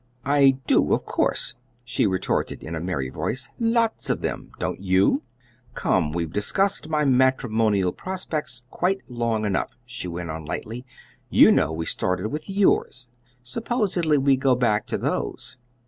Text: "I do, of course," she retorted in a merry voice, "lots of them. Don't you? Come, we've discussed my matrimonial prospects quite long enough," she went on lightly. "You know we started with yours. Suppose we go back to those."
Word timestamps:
"I 0.25 0.57
do, 0.65 0.95
of 0.95 1.05
course," 1.05 1.53
she 1.83 2.07
retorted 2.07 2.63
in 2.63 2.73
a 2.73 2.79
merry 2.81 3.09
voice, 3.09 3.49
"lots 3.59 4.09
of 4.09 4.21
them. 4.21 4.49
Don't 4.57 4.81
you? 4.81 5.21
Come, 5.75 6.11
we've 6.11 6.33
discussed 6.33 6.89
my 6.89 7.05
matrimonial 7.05 7.91
prospects 7.91 8.63
quite 8.71 9.01
long 9.11 9.45
enough," 9.45 9.77
she 9.85 10.07
went 10.07 10.31
on 10.31 10.43
lightly. 10.43 10.87
"You 11.29 11.51
know 11.51 11.71
we 11.71 11.85
started 11.85 12.29
with 12.29 12.49
yours. 12.49 13.09
Suppose 13.43 13.95
we 13.95 14.37
go 14.37 14.55
back 14.55 14.87
to 14.87 14.97
those." 14.97 15.57